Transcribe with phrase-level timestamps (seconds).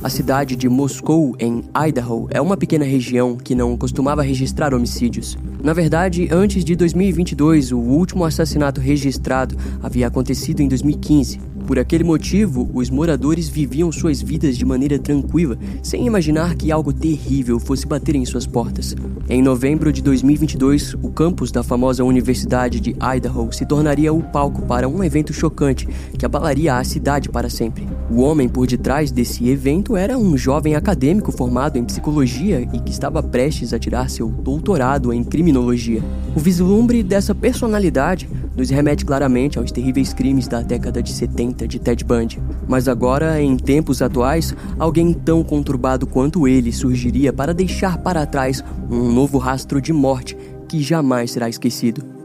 [0.00, 5.36] A cidade de Moscou, em Idaho, é uma pequena região que não costumava registrar homicídios.
[5.62, 11.40] Na verdade, antes de 2022, o último assassinato registrado havia acontecido em 2015.
[11.68, 16.94] Por aquele motivo, os moradores viviam suas vidas de maneira tranquila, sem imaginar que algo
[16.94, 18.96] terrível fosse bater em suas portas.
[19.28, 24.62] Em novembro de 2022, o campus da famosa Universidade de Idaho se tornaria o palco
[24.62, 25.86] para um evento chocante
[26.18, 27.86] que abalaria a cidade para sempre.
[28.10, 32.90] O homem por detrás desse evento era um jovem acadêmico formado em psicologia e que
[32.90, 36.02] estava prestes a tirar seu doutorado em criminologia.
[36.34, 38.26] O vislumbre dessa personalidade
[38.56, 42.40] nos remete claramente aos terríveis crimes da década de 70 de Ted Bundy.
[42.68, 48.62] Mas agora, em tempos atuais, alguém tão conturbado quanto ele surgiria para deixar para trás
[48.90, 50.36] um novo rastro de morte
[50.68, 52.17] que jamais será esquecido.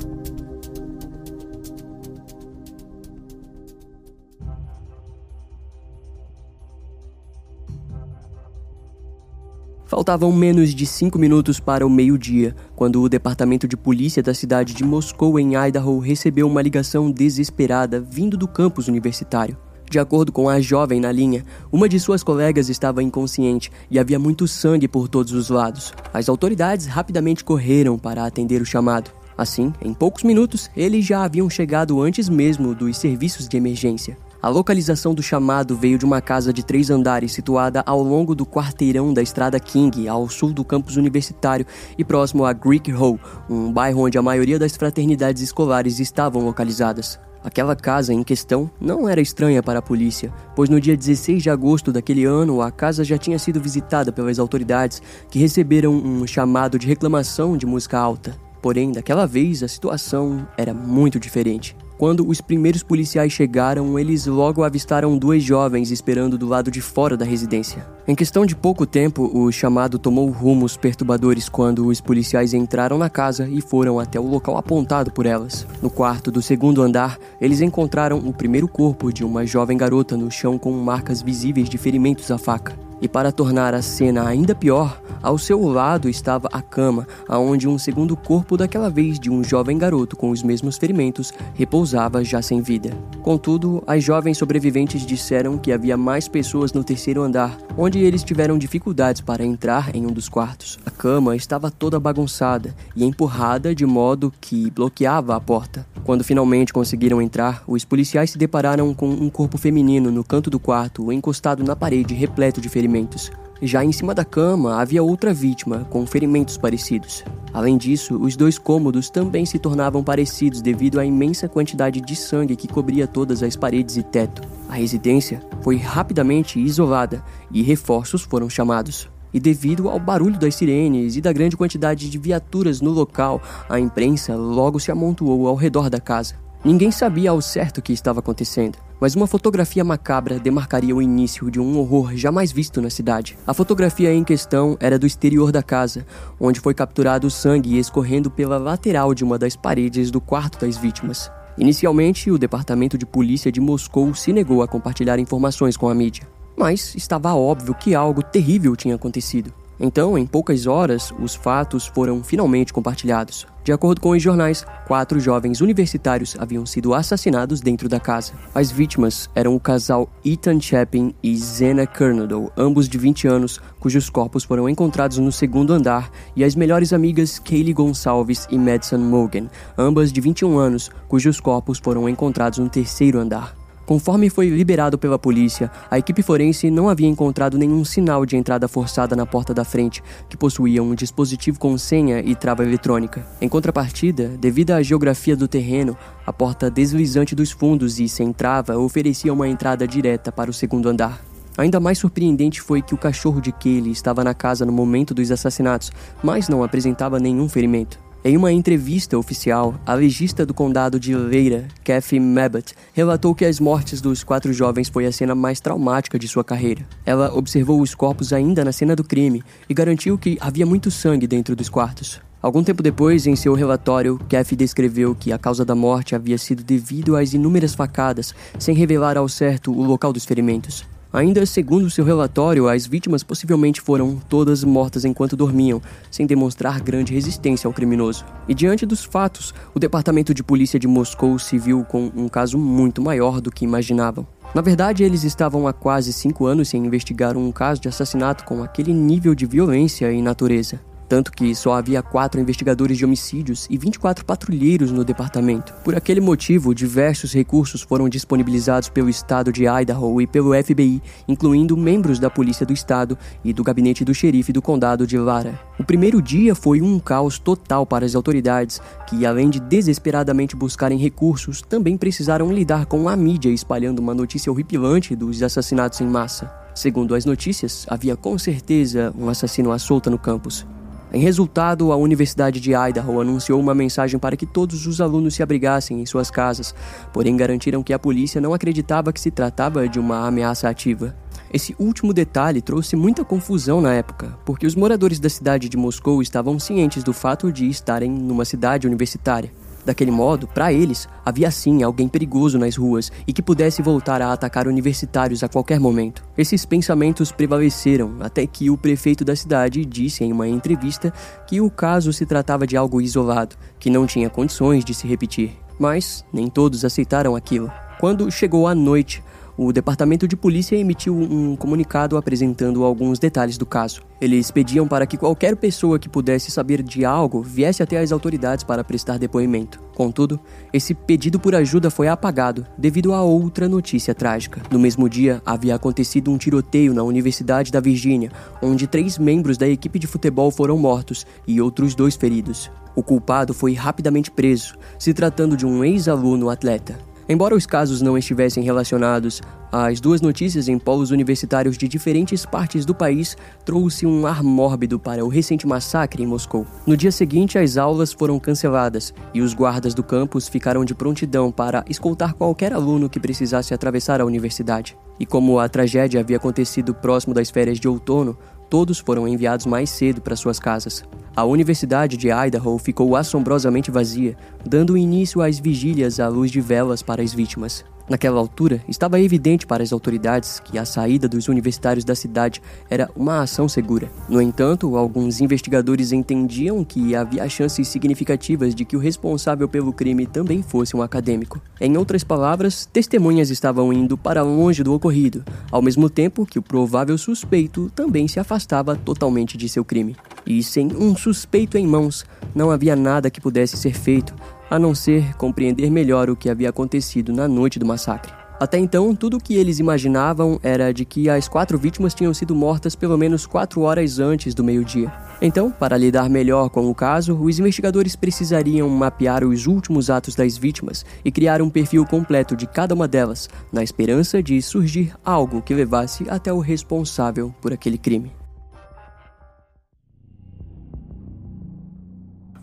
[10.04, 14.74] Faltavam menos de cinco minutos para o meio-dia, quando o departamento de polícia da cidade
[14.74, 19.56] de Moscou, em Idaho, recebeu uma ligação desesperada vindo do campus universitário.
[19.90, 24.20] De acordo com a jovem na linha, uma de suas colegas estava inconsciente e havia
[24.20, 25.94] muito sangue por todos os lados.
[26.14, 29.10] As autoridades rapidamente correram para atender o chamado.
[29.38, 34.18] Assim, em poucos minutos, eles já haviam chegado antes mesmo dos serviços de emergência.
[34.44, 38.46] A localização do chamado veio de uma casa de três andares situada ao longo do
[38.46, 41.66] quarteirão da Estrada King, ao sul do campus universitário
[41.98, 43.18] e próximo a Greek Hall,
[43.50, 47.18] um bairro onde a maioria das fraternidades escolares estavam localizadas.
[47.42, 51.50] Aquela casa em questão não era estranha para a polícia, pois no dia 16 de
[51.50, 56.78] agosto daquele ano a casa já tinha sido visitada pelas autoridades que receberam um chamado
[56.78, 58.36] de reclamação de música alta.
[58.62, 61.78] Porém, daquela vez a situação era muito diferente.
[61.98, 67.16] Quando os primeiros policiais chegaram, eles logo avistaram duas jovens esperando do lado de fora
[67.16, 67.86] da residência.
[68.08, 73.10] Em questão de pouco tempo, o chamado tomou rumos perturbadores quando os policiais entraram na
[73.10, 75.66] casa e foram até o local apontado por elas.
[75.82, 80.30] No quarto do segundo andar, eles encontraram o primeiro corpo de uma jovem garota no
[80.32, 82.74] chão com marcas visíveis de ferimentos à faca.
[83.04, 87.78] E para tornar a cena ainda pior, ao seu lado estava a cama, aonde um
[87.78, 92.62] segundo corpo daquela vez de um jovem garoto com os mesmos ferimentos repousava já sem
[92.62, 92.98] vida.
[93.22, 98.58] Contudo, as jovens sobreviventes disseram que havia mais pessoas no terceiro andar, onde eles tiveram
[98.58, 100.80] dificuldades para entrar em um dos quartos.
[100.86, 105.86] A cama estava toda bagunçada e empurrada de modo que bloqueava a porta.
[106.06, 110.60] Quando finalmente conseguiram entrar, os policiais se depararam com um corpo feminino no canto do
[110.60, 113.32] quarto, encostado na parede repleto de ferimentos ferimentos.
[113.62, 117.24] Já em cima da cama havia outra vítima, com ferimentos parecidos.
[117.54, 122.56] Além disso, os dois cômodos também se tornavam parecidos devido à imensa quantidade de sangue
[122.56, 124.42] que cobria todas as paredes e teto.
[124.68, 129.10] A residência foi rapidamente isolada e reforços foram chamados.
[129.34, 133.80] E devido ao barulho das sirenes e da grande quantidade de viaturas no local, a
[133.80, 136.36] imprensa logo se amontoou ao redor da casa.
[136.66, 141.52] Ninguém sabia ao certo o que estava acontecendo, mas uma fotografia macabra demarcaria o início
[141.52, 143.38] de um horror jamais visto na cidade.
[143.46, 146.08] A fotografia em questão era do exterior da casa,
[146.40, 150.78] onde foi capturado o sangue escorrendo pela lateral de uma das paredes do quarto das
[150.78, 151.30] vítimas.
[151.58, 156.26] Inicialmente, o departamento de polícia de Moscou se negou a compartilhar informações com a mídia,
[156.58, 159.54] mas estava óbvio que algo terrível tinha acontecido.
[159.86, 163.46] Então, em poucas horas, os fatos foram finalmente compartilhados.
[163.66, 168.32] De acordo com os jornais, quatro jovens universitários haviam sido assassinados dentro da casa.
[168.56, 174.10] As vítimas eram o casal Ethan Chapin e Zena Kernodle, ambos de 20 anos, cujos
[174.10, 179.50] corpos foram encontrados no segundo andar, e as melhores amigas Kaylee Gonçalves e Madison Morgan,
[179.78, 183.63] ambas de 21 anos, cujos corpos foram encontrados no terceiro andar.
[183.86, 188.68] Conforme foi liberado pela polícia, a equipe forense não havia encontrado nenhum sinal de entrada
[188.68, 193.26] forçada na porta da frente, que possuía um dispositivo com senha e trava eletrônica.
[193.42, 198.78] Em contrapartida, devido à geografia do terreno, a porta deslizante dos fundos e sem trava
[198.78, 201.22] oferecia uma entrada direta para o segundo andar.
[201.58, 205.30] Ainda mais surpreendente foi que o cachorro de Kelly estava na casa no momento dos
[205.30, 205.92] assassinatos,
[206.24, 208.03] mas não apresentava nenhum ferimento.
[208.26, 213.60] Em uma entrevista oficial, a legista do condado de Leira, Kathy Mabott, relatou que as
[213.60, 216.88] mortes dos quatro jovens foi a cena mais traumática de sua carreira.
[217.06, 221.28] Ela observou os corpos ainda na cena do crime e garantiu que havia muito sangue
[221.28, 222.22] dentro dos quartos.
[222.42, 226.64] Algum tempo depois, em seu relatório, Kathy descreveu que a causa da morte havia sido
[226.64, 230.86] devido às inúmeras facadas, sem revelar ao certo o local dos ferimentos.
[231.14, 235.80] Ainda segundo seu relatório, as vítimas possivelmente foram todas mortas enquanto dormiam,
[236.10, 238.26] sem demonstrar grande resistência ao criminoso.
[238.48, 242.58] E diante dos fatos, o Departamento de Polícia de Moscou se viu com um caso
[242.58, 244.26] muito maior do que imaginavam.
[244.56, 248.64] Na verdade, eles estavam há quase cinco anos sem investigar um caso de assassinato com
[248.64, 250.80] aquele nível de violência e natureza
[251.14, 255.72] tanto que só havia quatro investigadores de homicídios e 24 patrulheiros no departamento.
[255.84, 261.78] Por aquele motivo, diversos recursos foram disponibilizados pelo estado de Idaho e pelo FBI, incluindo
[261.78, 265.62] membros da Polícia do Estado e do gabinete do xerife do condado de Lara.
[265.78, 270.98] O primeiro dia foi um caos total para as autoridades, que além de desesperadamente buscarem
[270.98, 276.52] recursos, também precisaram lidar com a mídia espalhando uma notícia horripilante dos assassinatos em massa.
[276.74, 280.66] Segundo as notícias, havia com certeza um assassino à solta no campus.
[281.14, 285.44] Em resultado, a Universidade de Idaho anunciou uma mensagem para que todos os alunos se
[285.44, 286.74] abrigassem em suas casas,
[287.14, 291.16] porém garantiram que a polícia não acreditava que se tratava de uma ameaça ativa.
[291.54, 296.20] Esse último detalhe trouxe muita confusão na época, porque os moradores da cidade de Moscou
[296.20, 299.52] estavam cientes do fato de estarem numa cidade universitária.
[299.86, 304.32] Daquele modo, para eles, havia sim alguém perigoso nas ruas e que pudesse voltar a
[304.32, 306.24] atacar universitários a qualquer momento.
[306.38, 311.14] Esses pensamentos prevaleceram até que o prefeito da cidade disse em uma entrevista
[311.48, 315.58] que o caso se tratava de algo isolado, que não tinha condições de se repetir.
[315.78, 317.70] Mas nem todos aceitaram aquilo.
[318.00, 319.24] Quando chegou a noite,
[319.58, 324.02] o departamento de polícia emitiu um comunicado apresentando alguns detalhes do caso.
[324.20, 328.64] Eles pediam para que qualquer pessoa que pudesse saber de algo viesse até as autoridades
[328.64, 329.80] para prestar depoimento.
[329.94, 330.40] Contudo,
[330.72, 334.62] esse pedido por ajuda foi apagado devido a outra notícia trágica.
[334.72, 339.68] No mesmo dia, havia acontecido um tiroteio na Universidade da Virgínia, onde três membros da
[339.68, 342.72] equipe de futebol foram mortos e outros dois feridos.
[342.96, 347.13] O culpado foi rapidamente preso, se tratando de um ex-aluno atleta.
[347.34, 349.42] Embora os casos não estivessem relacionados,
[349.72, 353.36] as duas notícias em polos universitários de diferentes partes do país
[353.66, 356.64] trouxe um ar mórbido para o recente massacre em Moscou.
[356.86, 361.52] No dia seguinte, as aulas foram canceladas e os guardas do campus ficaram de prontidão
[361.52, 364.96] para escoltar qualquer aluno que precisasse atravessar a universidade.
[365.20, 368.38] E como a tragédia havia acontecido próximo das férias de outono,
[368.74, 371.04] todos foram enviados mais cedo para suas casas.
[371.36, 374.36] A Universidade de Idaho ficou assombrosamente vazia,
[374.66, 377.86] dando início às vigílias à luz de velas para as vítimas.
[378.08, 383.10] Naquela altura, estava evidente para as autoridades que a saída dos universitários da cidade era
[383.16, 384.12] uma ação segura.
[384.28, 390.26] No entanto, alguns investigadores entendiam que havia chances significativas de que o responsável pelo crime
[390.26, 391.62] também fosse um acadêmico.
[391.80, 396.64] Em outras palavras, testemunhas estavam indo para longe do ocorrido, ao mesmo tempo que o
[396.64, 400.16] provável suspeito também se afastava totalmente de seu crime.
[400.46, 404.36] E sem um suspeito em mãos, não havia nada que pudesse ser feito
[404.74, 408.34] a não ser compreender melhor o que havia acontecido na noite do massacre.
[408.60, 412.56] Até então, tudo o que eles imaginavam era de que as quatro vítimas tinham sido
[412.56, 415.14] mortas pelo menos quatro horas antes do meio-dia.
[415.40, 420.58] Então, para lidar melhor com o caso, os investigadores precisariam mapear os últimos atos das
[420.58, 425.62] vítimas e criar um perfil completo de cada uma delas, na esperança de surgir algo
[425.62, 428.32] que levasse até o responsável por aquele crime.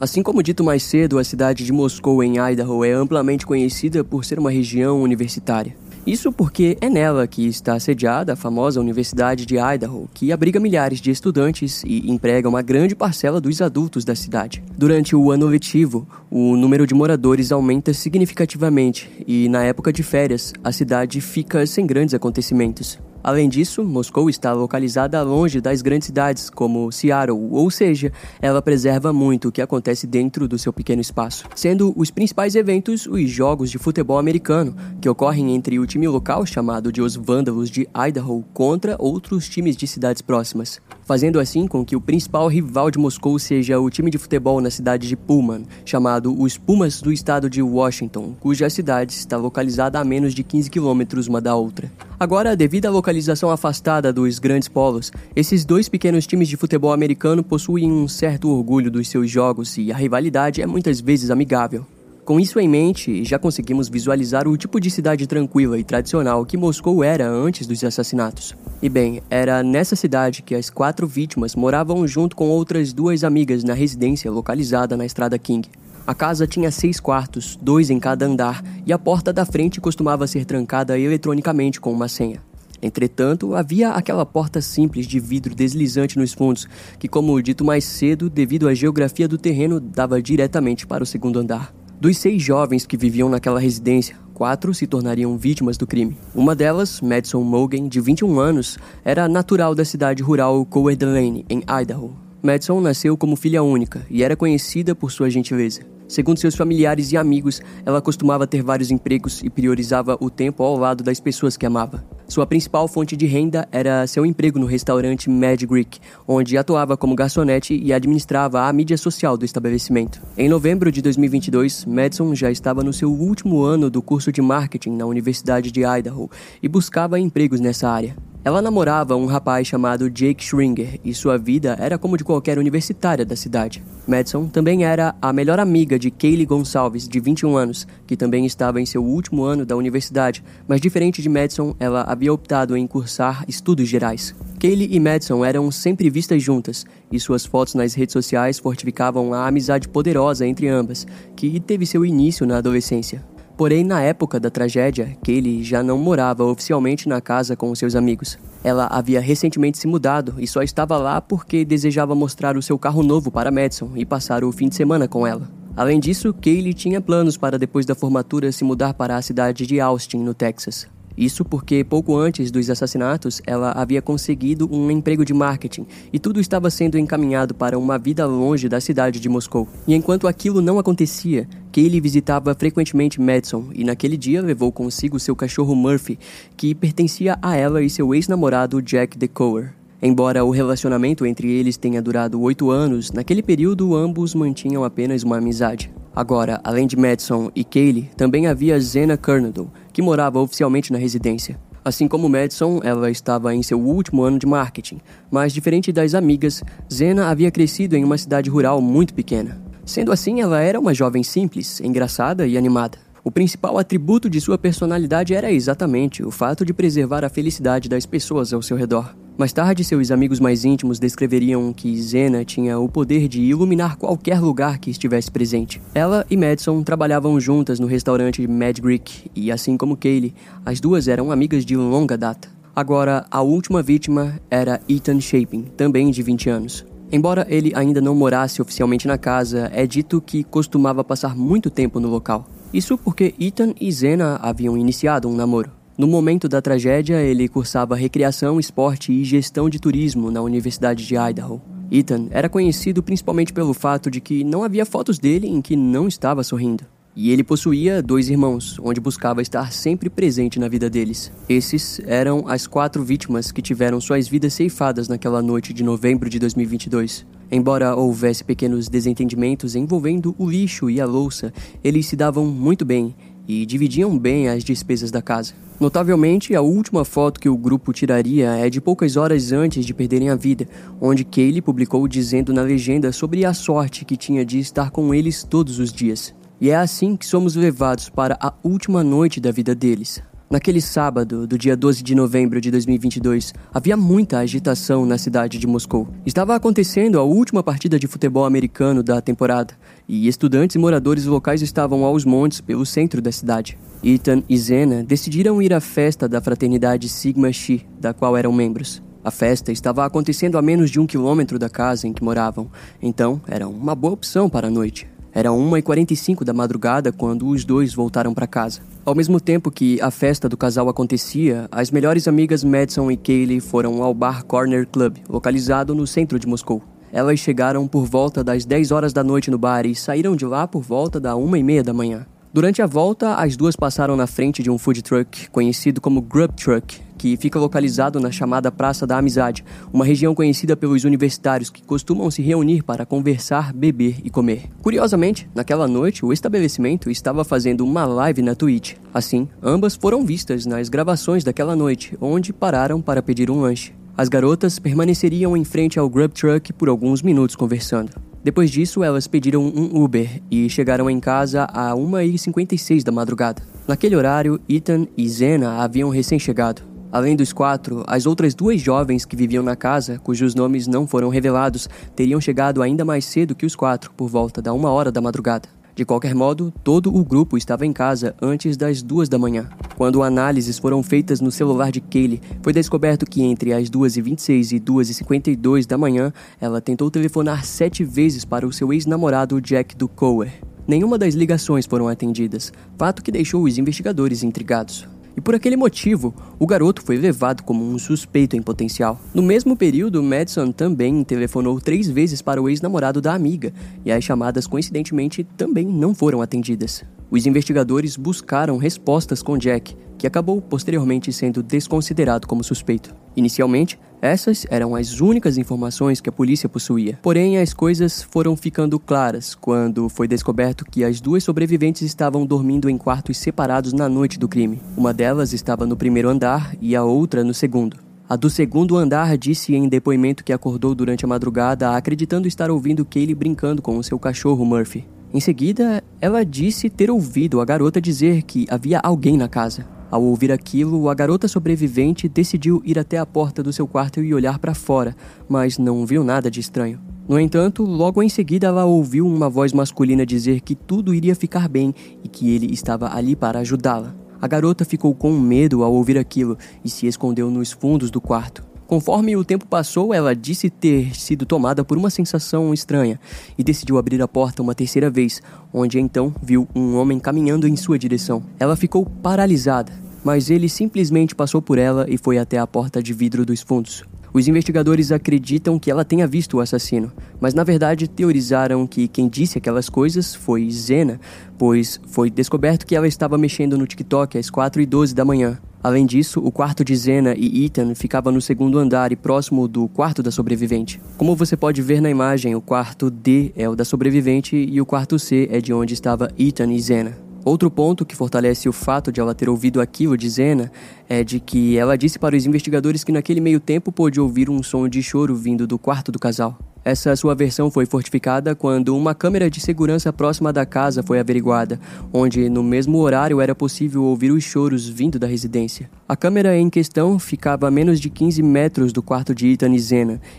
[0.01, 4.25] Assim como dito mais cedo, a cidade de Moscou, em Idaho, é amplamente conhecida por
[4.25, 5.77] ser uma região universitária.
[6.07, 11.03] Isso porque é nela que está sediada a famosa Universidade de Idaho, que abriga milhares
[11.03, 14.65] de estudantes e emprega uma grande parcela dos adultos da cidade.
[14.75, 20.55] Durante o ano letivo, o número de moradores aumenta significativamente e, na época de férias,
[20.65, 22.99] a cidade fica sem grandes acontecimentos.
[23.23, 29.13] Além disso, Moscou está localizada longe das grandes cidades, como Seattle, ou seja, ela preserva
[29.13, 33.71] muito o que acontece dentro do seu pequeno espaço, sendo os principais eventos os jogos
[33.71, 38.45] de futebol americano, que ocorrem entre o time local chamado de os Vândalos de Idaho
[38.55, 43.37] contra outros times de cidades próximas fazendo assim com que o principal rival de Moscou
[43.37, 47.61] seja o time de futebol na cidade de Pullman, chamado os Pumas do estado de
[47.61, 51.91] Washington, cuja cidade está localizada a menos de 15 quilômetros uma da outra.
[52.21, 57.43] Agora, devido à localização afastada dos grandes polos, esses dois pequenos times de futebol americano
[57.43, 61.85] possuem um certo orgulho dos seus jogos e a rivalidade é muitas vezes amigável.
[62.31, 66.57] Com isso em mente, já conseguimos visualizar o tipo de cidade tranquila e tradicional que
[66.57, 68.55] Moscou era antes dos assassinatos.
[68.81, 73.65] E bem, era nessa cidade que as quatro vítimas moravam junto com outras duas amigas
[73.65, 75.69] na residência localizada na Estrada King.
[76.07, 80.25] A casa tinha seis quartos, dois em cada andar, e a porta da frente costumava
[80.29, 82.41] ser trancada eletronicamente com uma senha.
[82.81, 88.31] Entretanto, havia aquela porta simples de vidro deslizante nos fundos, que, como dito mais cedo,
[88.31, 91.80] devido à geografia do terreno, dava diretamente para o segundo andar.
[92.01, 96.17] Dos seis jovens que viviam naquela residência, quatro se tornariam vítimas do crime.
[96.35, 101.63] Uma delas, Madison Mogan, de 21 anos, era natural da cidade rural Coeur d'Alene, em
[101.83, 102.17] Idaho.
[102.43, 105.83] Madison nasceu como filha única e era conhecida por sua gentileza.
[106.11, 110.77] Segundo seus familiares e amigos, ela costumava ter vários empregos e priorizava o tempo ao
[110.77, 112.05] lado das pessoas que amava.
[112.27, 117.15] Sua principal fonte de renda era seu emprego no restaurante Mad Greek, onde atuava como
[117.15, 120.21] garçonete e administrava a mídia social do estabelecimento.
[120.37, 124.97] Em novembro de 2022, Madison já estava no seu último ano do curso de marketing
[124.97, 126.29] na Universidade de Idaho
[126.61, 128.17] e buscava empregos nessa área.
[128.43, 133.23] Ela namorava um rapaz chamado Jake Schringer e sua vida era como de qualquer universitária
[133.23, 133.85] da cidade.
[134.09, 138.81] Madison também era a melhor amiga de Kaylee Gonçalves, de 21 anos, que também estava
[138.81, 143.45] em seu último ano da universidade, mas diferente de Madison, ela havia optado em cursar
[143.47, 144.35] estudos gerais.
[144.59, 149.47] Kaylee e Madison eram sempre vistas juntas, e suas fotos nas redes sociais fortificavam a
[149.47, 151.07] amizade poderosa entre ambas,
[151.37, 153.23] que teve seu início na adolescência.
[153.61, 158.39] Porém, na época da tragédia, Kaylee já não morava oficialmente na casa com seus amigos.
[158.65, 163.03] Ela havia recentemente se mudado e só estava lá porque desejava mostrar o seu carro
[163.03, 165.47] novo para Madison e passar o fim de semana com ela.
[165.77, 169.79] Além disso, Kaylee tinha planos para depois da formatura se mudar para a cidade de
[169.79, 170.89] Austin, no Texas.
[171.21, 176.41] Isso porque pouco antes dos assassinatos, ela havia conseguido um emprego de marketing e tudo
[176.41, 179.69] estava sendo encaminhado para uma vida longe da cidade de Moscou.
[179.87, 185.37] E enquanto aquilo não acontecia, Kaylee visitava frequentemente Madison e naquele dia levou consigo seu
[185.37, 186.19] cachorro Murphy,
[186.57, 189.75] que pertencia a ela e seu ex-namorado Jack DeCoer.
[190.01, 195.37] Embora o relacionamento entre eles tenha durado oito anos, naquele período ambos mantinham apenas uma
[195.37, 195.93] amizade.
[196.17, 201.59] Agora, além de Madison e Kaylee, também havia Zena Kernodle, que morava oficialmente na residência.
[201.85, 206.63] Assim como Madison, ela estava em seu último ano de marketing, mas diferente das amigas,
[206.93, 209.61] Zena havia crescido em uma cidade rural muito pequena.
[209.85, 212.99] Sendo assim, ela era uma jovem simples, engraçada e animada.
[213.23, 218.07] O principal atributo de sua personalidade era exatamente o fato de preservar a felicidade das
[218.07, 219.15] pessoas ao seu redor.
[219.37, 224.41] Mais tarde, seus amigos mais íntimos descreveriam que Zena tinha o poder de iluminar qualquer
[224.41, 225.81] lugar que estivesse presente.
[225.95, 230.35] Ela e Madison trabalhavam juntas no restaurante Mad Greek e, assim como Kaylee,
[230.65, 232.49] as duas eram amigas de longa data.
[232.75, 236.87] Agora, a última vítima era Ethan Shaping, também de 20 anos.
[237.13, 241.99] Embora ele ainda não morasse oficialmente na casa, é dito que costumava passar muito tempo
[241.99, 242.47] no local.
[242.73, 245.73] Isso porque Ethan e Zena haviam iniciado um namoro.
[245.99, 251.17] No momento da tragédia, ele cursava recreação, esporte e gestão de turismo na Universidade de
[251.17, 251.61] Idaho.
[251.91, 256.07] Ethan era conhecido principalmente pelo fato de que não havia fotos dele em que não
[256.07, 256.85] estava sorrindo.
[257.15, 261.33] E ele possuía dois irmãos, onde buscava estar sempre presente na vida deles.
[261.49, 266.39] Esses eram as quatro vítimas que tiveram suas vidas ceifadas naquela noite de novembro de
[266.39, 267.27] 2022.
[267.51, 271.53] Embora houvesse pequenos desentendimentos envolvendo o lixo e a louça,
[271.83, 273.13] eles se davam muito bem
[273.49, 275.53] e dividiam bem as despesas da casa.
[275.81, 280.31] Notavelmente, a última foto que o grupo tiraria é de poucas horas antes de perderem
[280.31, 280.69] a vida,
[281.01, 285.43] onde Kaylee publicou dizendo na legenda sobre a sorte que tinha de estar com eles
[285.43, 286.33] todos os dias.
[286.61, 291.47] E é assim que somos levados para a última noite da vida deles, Naquele sábado,
[291.47, 296.09] do dia 12 de novembro de 2022, havia muita agitação na cidade de Moscou.
[296.27, 299.75] Estava acontecendo a última partida de futebol americano da temporada,
[300.09, 303.79] e estudantes e moradores locais estavam aos montes pelo centro da cidade.
[304.03, 309.01] Ethan e Zena decidiram ir à festa da fraternidade Sigma Chi, da qual eram membros.
[309.23, 312.69] A festa estava acontecendo a menos de um quilômetro da casa em que moravam,
[313.01, 315.07] então era uma boa opção para a noite.
[315.33, 318.81] Era 1h45 da madrugada quando os dois voltaram para casa.
[319.05, 323.61] Ao mesmo tempo que a festa do casal acontecia, as melhores amigas Madison e Kaylee
[323.61, 326.83] foram ao Bar Corner Club, localizado no centro de Moscou.
[327.13, 330.67] Elas chegaram por volta das 10 horas da noite no bar e saíram de lá
[330.67, 332.27] por volta da 1 e meia da manhã.
[332.53, 336.53] Durante a volta, as duas passaram na frente de um food truck conhecido como Grub
[336.53, 339.63] Truck, que fica localizado na chamada Praça da Amizade,
[339.93, 344.71] uma região conhecida pelos universitários que costumam se reunir para conversar, beber e comer.
[344.81, 348.95] Curiosamente, naquela noite, o estabelecimento estava fazendo uma live na Twitch.
[349.13, 353.93] Assim, ambas foram vistas nas gravações daquela noite, onde pararam para pedir um lanche.
[354.17, 358.13] As garotas permaneceriam em frente ao Grub Truck por alguns minutos conversando.
[358.43, 363.63] Depois disso, elas pediram um Uber e chegaram em casa a 1h56 da madrugada.
[363.87, 366.90] Naquele horário, Ethan e Zena haviam recém-chegado.
[367.13, 371.29] Além dos quatro, as outras duas jovens que viviam na casa, cujos nomes não foram
[371.29, 375.21] revelados, teriam chegado ainda mais cedo que os quatro, por volta da uma hora da
[375.21, 375.69] madrugada.
[375.93, 379.69] De qualquer modo, todo o grupo estava em casa antes das duas da manhã.
[379.97, 384.81] Quando análises foram feitas no celular de Kaylee, foi descoberto que entre as 2h26 e
[384.81, 390.53] 2h52 da manhã, ela tentou telefonar sete vezes para o seu ex-namorado Jack Ducower.
[390.87, 395.07] Nenhuma das ligações foram atendidas, fato que deixou os investigadores intrigados.
[395.41, 399.19] E por aquele motivo, o garoto foi levado como um suspeito em potencial.
[399.33, 403.73] No mesmo período, Madison também telefonou três vezes para o ex-namorado da amiga,
[404.05, 407.03] e as chamadas coincidentemente também não foram atendidas.
[407.31, 413.15] Os investigadores buscaram respostas com Jack, que acabou posteriormente sendo desconsiderado como suspeito.
[413.35, 417.19] Inicialmente, essas eram as únicas informações que a polícia possuía.
[417.23, 422.91] Porém, as coisas foram ficando claras quando foi descoberto que as duas sobreviventes estavam dormindo
[422.91, 424.79] em quartos separados na noite do crime.
[424.95, 427.97] Uma delas estava no primeiro andar e a outra no segundo.
[428.29, 433.07] A do segundo andar disse em depoimento que acordou durante a madrugada acreditando estar ouvindo
[433.07, 435.09] Kaylee brincando com o seu cachorro Murphy.
[435.33, 440.00] Em seguida, ela disse ter ouvido a garota dizer que havia alguém na casa.
[440.11, 444.35] Ao ouvir aquilo, a garota sobrevivente decidiu ir até a porta do seu quarto e
[444.35, 445.15] olhar para fora,
[445.49, 447.01] mas não viu nada de estranho.
[447.29, 451.69] No entanto, logo em seguida ela ouviu uma voz masculina dizer que tudo iria ficar
[451.69, 454.13] bem e que ele estava ali para ajudá-la.
[454.43, 458.70] A garota ficou com medo ao ouvir aquilo e se escondeu nos fundos do quarto.
[458.91, 463.21] Conforme o tempo passou, ela disse ter sido tomada por uma sensação estranha
[463.57, 465.41] e decidiu abrir a porta uma terceira vez,
[465.73, 468.43] onde então viu um homem caminhando em sua direção.
[468.59, 469.93] Ela ficou paralisada,
[470.25, 474.03] mas ele simplesmente passou por ela e foi até a porta de vidro dos fundos.
[474.33, 479.29] Os investigadores acreditam que ela tenha visto o assassino, mas na verdade teorizaram que quem
[479.29, 481.21] disse aquelas coisas foi Zena,
[481.57, 485.61] pois foi descoberto que ela estava mexendo no TikTok às 4 e 12 da manhã.
[485.83, 489.89] Além disso, o quarto de Zena e Ethan ficava no segundo andar e próximo do
[489.89, 491.01] quarto da sobrevivente.
[491.17, 494.85] Como você pode ver na imagem, o quarto D é o da sobrevivente e o
[494.85, 497.17] quarto C é de onde estava Ethan e Zena.
[497.43, 500.71] Outro ponto que fortalece o fato de ela ter ouvido aquilo de Zena
[501.09, 504.63] é de que ela disse para os investigadores que naquele meio tempo pôde ouvir um
[504.63, 506.59] som de choro vindo do quarto do casal.
[506.85, 511.79] Essa sua versão foi fortificada quando uma câmera de segurança próxima da casa foi averiguada,
[512.13, 515.91] onde no mesmo horário era possível ouvir os choros vindo da residência.
[516.11, 519.73] A câmera em questão ficava a menos de 15 metros do quarto de Ethan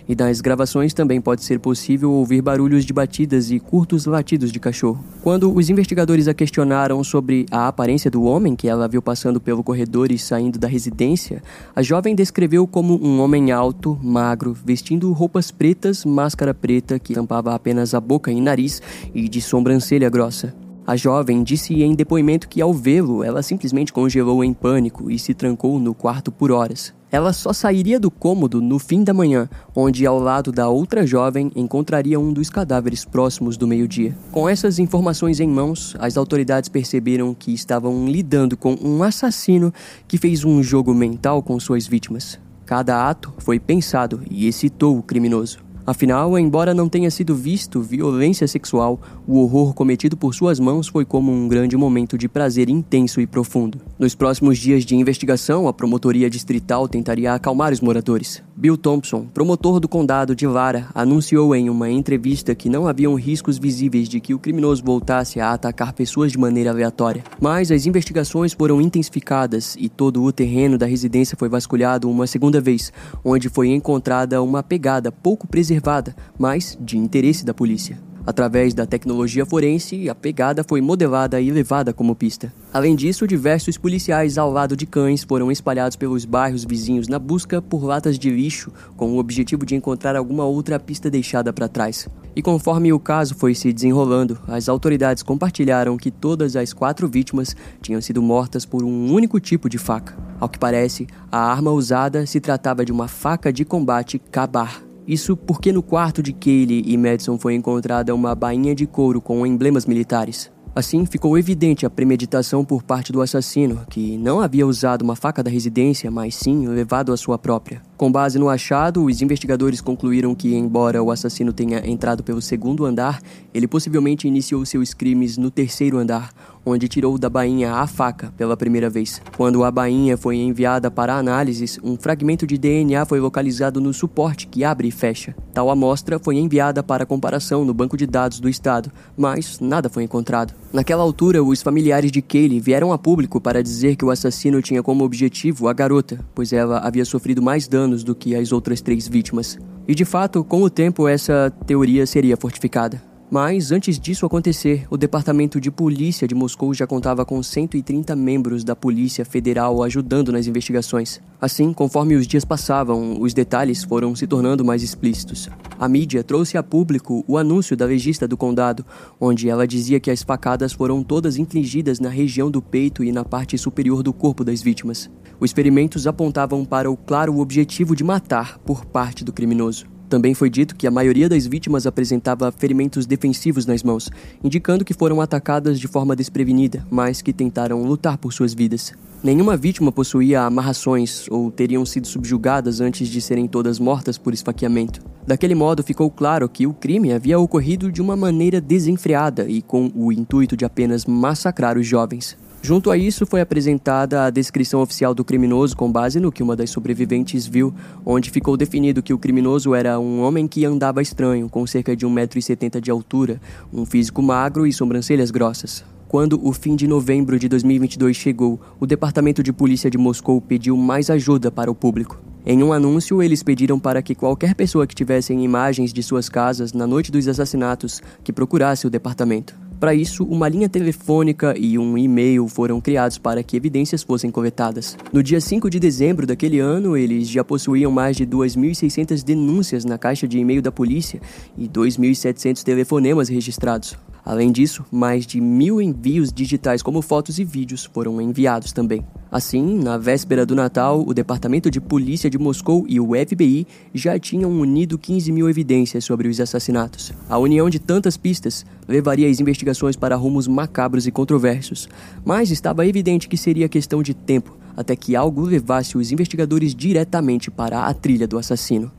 [0.06, 4.60] e nas gravações também pode ser possível ouvir barulhos de batidas e curtos latidos de
[4.60, 5.01] cachorro.
[5.24, 9.63] Quando os investigadores a questionaram sobre a aparência do homem que ela viu passando pelo
[9.63, 11.42] corredor e saindo da residência,
[11.74, 17.55] a jovem descreveu como um homem alto, magro, vestindo roupas pretas, máscara preta que tampava
[17.55, 18.81] apenas a boca e nariz
[19.16, 20.53] e de sobrancelha grossa.
[20.85, 25.33] A jovem disse em depoimento que ao vê-lo, ela simplesmente congelou em pânico e se
[25.33, 26.94] trancou no quarto por horas.
[27.11, 31.51] Ela só sairia do cômodo no fim da manhã, onde ao lado da outra jovem
[31.55, 34.17] encontraria um dos cadáveres próximos do meio-dia.
[34.31, 39.74] Com essas informações em mãos, as autoridades perceberam que estavam lidando com um assassino
[40.07, 42.39] que fez um jogo mental com suas vítimas.
[42.65, 45.71] Cada ato foi pensado e excitou o criminoso.
[45.85, 51.03] Afinal, embora não tenha sido visto violência sexual, o horror cometido por suas mãos foi
[51.05, 53.79] como um grande momento de prazer intenso e profundo.
[53.98, 58.44] Nos próximos dias de investigação, a promotoria distrital tentaria acalmar os moradores.
[58.62, 63.58] Bill Thompson, promotor do condado de Lara, anunciou em uma entrevista que não haviam riscos
[63.58, 67.24] visíveis de que o criminoso voltasse a atacar pessoas de maneira aleatória.
[67.40, 72.62] Mas as investigações foram intensificadas e todo o terreno da residência foi vasculhado uma segunda
[72.62, 72.94] vez,
[73.26, 78.11] onde foi encontrada uma pegada pouco preservada, mas de interesse da polícia.
[78.25, 82.53] Através da tecnologia forense, a pegada foi modelada e levada como pista.
[82.72, 87.62] Além disso, diversos policiais ao lado de cães foram espalhados pelos bairros vizinhos na busca
[87.62, 92.07] por latas de lixo, com o objetivo de encontrar alguma outra pista deixada para trás.
[92.36, 97.55] E conforme o caso foi se desenrolando, as autoridades compartilharam que todas as quatro vítimas
[97.81, 100.16] tinham sido mortas por um único tipo de faca.
[100.40, 104.91] Ao que parece, a arma usada se tratava de uma faca de combate Kabar.
[105.07, 109.46] Isso porque no quarto de Kaylee e Madison foi encontrada uma bainha de couro com
[109.46, 110.51] emblemas militares.
[110.74, 115.44] Assim, ficou evidente a premeditação por parte do assassino, que não havia usado uma faca
[115.44, 117.81] da residência, mas sim levado a sua própria.
[117.98, 122.85] Com base no achado, os investigadores concluíram que, embora o assassino tenha entrado pelo segundo
[122.85, 123.20] andar,
[123.53, 126.31] ele possivelmente iniciou seus crimes no terceiro andar,
[126.66, 129.22] onde tirou da bainha a faca pela primeira vez.
[129.36, 134.48] Quando a bainha foi enviada para análises, um fragmento de DNA foi localizado no suporte
[134.48, 135.36] que abre e fecha.
[135.54, 140.04] Tal amostra foi enviada para comparação no banco de dados do estado, mas nada foi
[140.04, 140.54] encontrado.
[140.72, 144.82] Naquela altura, os familiares de Kaylee vieram a público para dizer que o assassino tinha
[144.82, 149.08] como objetivo a garota, pois ela havia sofrido mais danos do que as outras três
[149.08, 149.58] vítimas.
[149.88, 153.11] E de fato, com o tempo, essa teoria seria fortificada.
[153.31, 158.61] Mas antes disso acontecer, o Departamento de Polícia de Moscou já contava com 130 membros
[158.61, 161.22] da Polícia Federal ajudando nas investigações.
[161.39, 165.48] Assim, conforme os dias passavam, os detalhes foram se tornando mais explícitos.
[165.79, 168.85] A mídia trouxe a público o anúncio da legista do condado,
[169.17, 173.24] onde ela dizia que as facadas foram todas infligidas na região do peito e na
[173.24, 175.09] parte superior do corpo das vítimas.
[175.39, 179.91] Os experimentos apontavam para o claro objetivo de matar por parte do criminoso.
[180.12, 184.12] Também foi dito que a maioria das vítimas apresentava ferimentos defensivos nas mãos,
[184.44, 188.92] indicando que foram atacadas de forma desprevenida, mas que tentaram lutar por suas vidas.
[189.24, 195.00] Nenhuma vítima possuía amarrações ou teriam sido subjugadas antes de serem todas mortas por esfaqueamento.
[195.26, 199.90] Daquele modo, ficou claro que o crime havia ocorrido de uma maneira desenfreada e com
[199.96, 202.36] o intuito de apenas massacrar os jovens.
[202.64, 206.56] Junto a isso, foi apresentada a descrição oficial do criminoso com base no que uma
[206.56, 207.74] das sobreviventes viu,
[208.06, 212.06] onde ficou definido que o criminoso era um homem que andava estranho, com cerca de
[212.06, 213.42] 1,70m de altura,
[213.74, 215.84] um físico magro e sobrancelhas grossas.
[216.08, 220.78] Quando o fim de novembro de 2022 chegou, o Departamento de Polícia de Moscou pediu
[220.78, 222.22] mais ajuda para o público.
[222.46, 226.74] Em um anúncio, eles pediram para que qualquer pessoa que tivesse imagens de suas casas
[226.74, 229.71] na noite dos assassinatos que procurasse o departamento.
[229.81, 234.96] Para isso, uma linha telefônica e um e-mail foram criados para que evidências fossem coletadas.
[235.11, 239.98] No dia 5 de dezembro daquele ano, eles já possuíam mais de 2.600 denúncias na
[239.98, 241.20] caixa de e-mail da polícia
[241.57, 243.98] e 2.700 telefonemas registrados.
[244.24, 249.05] Além disso, mais de mil envios digitais, como fotos e vídeos, foram enviados também.
[249.31, 254.20] Assim, na véspera do Natal, o Departamento de Polícia de Moscou e o FBI já
[254.20, 257.12] tinham unido 15 mil evidências sobre os assassinatos.
[257.29, 261.88] A união de tantas pistas levaria as investigações para rumos macabros e controversos,
[262.25, 267.51] mas estava evidente que seria questão de tempo até que algo levasse os investigadores diretamente
[267.51, 268.92] para a trilha do assassino.